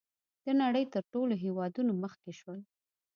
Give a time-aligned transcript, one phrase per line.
[0.45, 2.59] د نړۍ تر نورو هېوادونو مخکې شول.